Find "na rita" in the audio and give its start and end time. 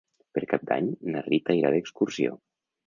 1.11-1.59